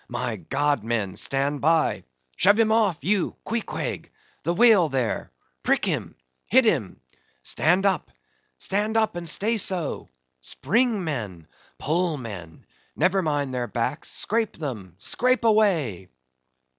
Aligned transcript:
My 0.09 0.35
God, 0.37 0.83
men, 0.83 1.15
stand 1.15 1.61
by! 1.61 2.05
Shove 2.35 2.57
him 2.57 2.71
off, 2.71 3.03
you 3.03 3.35
Queequeg—the 3.45 4.51
whale 4.55 4.89
there!—prick 4.89 5.85
him!—hit 5.85 6.65
him! 6.65 6.99
Stand 7.43 7.85
up—stand 7.85 8.97
up, 8.97 9.15
and 9.15 9.29
stay 9.29 9.57
so! 9.57 10.09
Spring, 10.39 11.03
men—pull, 11.03 12.17
men; 12.17 12.65
never 12.95 13.21
mind 13.21 13.53
their 13.53 13.67
backs—scrape 13.67 14.57
them!—scrape 14.57 15.43
away!" 15.43 16.09